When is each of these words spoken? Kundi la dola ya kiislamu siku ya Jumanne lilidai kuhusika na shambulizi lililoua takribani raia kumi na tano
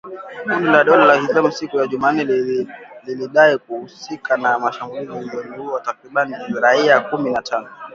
Kundi 0.45 0.67
la 0.69 0.83
dola 0.83 1.13
ya 1.15 1.19
kiislamu 1.19 1.51
siku 1.51 1.77
ya 1.77 1.87
Jumanne 1.87 2.23
lilidai 3.03 3.57
kuhusika 3.57 4.37
na 4.37 4.71
shambulizi 4.71 5.13
lililoua 5.33 5.79
takribani 5.81 6.33
raia 6.61 6.99
kumi 6.99 7.29
na 7.31 7.41
tano 7.41 7.69